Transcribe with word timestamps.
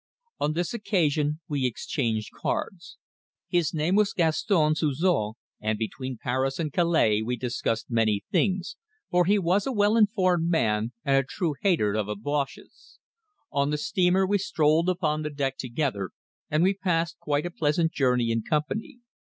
On 0.39 0.53
this 0.53 0.73
occasion 0.73 1.41
we 1.47 1.67
exchanged 1.67 2.31
cards. 2.33 2.97
His 3.49 3.71
name 3.71 3.93
was 3.93 4.13
Gaston 4.13 4.73
Suzor, 4.73 5.33
and 5.59 5.77
between 5.77 6.17
Paris 6.19 6.57
and 6.57 6.73
Calais 6.73 7.21
we 7.21 7.35
discussed 7.37 7.91
many 7.91 8.23
things, 8.31 8.77
for 9.11 9.25
he 9.25 9.37
was 9.37 9.67
a 9.67 9.71
well 9.71 9.95
informed 9.95 10.49
man 10.49 10.93
and 11.05 11.17
a 11.17 11.21
true 11.23 11.53
hater 11.61 11.93
of 11.93 12.07
the 12.07 12.15
Boches. 12.15 12.97
On 13.51 13.69
the 13.69 13.77
steamer 13.77 14.25
we 14.25 14.39
strolled 14.39 14.89
upon 14.89 15.21
the 15.21 15.29
deck 15.29 15.55
together, 15.59 16.09
and 16.49 16.63
we 16.63 16.73
passed 16.73 17.19
quite 17.19 17.45
a 17.45 17.51
pleasant 17.51 17.91
journey 17.91 18.31
in 18.31 18.41
company. 18.41 19.01